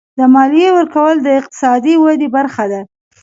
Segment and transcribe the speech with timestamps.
[0.19, 2.81] د مالیې ورکول د اقتصادي ودې برخه ده.